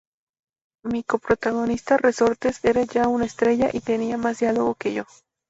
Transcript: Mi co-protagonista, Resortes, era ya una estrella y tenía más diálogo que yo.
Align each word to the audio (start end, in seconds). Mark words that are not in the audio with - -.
Mi 0.83 1.03
co-protagonista, 1.03 1.95
Resortes, 1.97 2.65
era 2.65 2.81
ya 2.81 3.07
una 3.07 3.25
estrella 3.25 3.69
y 3.71 3.81
tenía 3.81 4.17
más 4.17 4.39
diálogo 4.39 4.73
que 4.73 4.95
yo. 4.95 5.03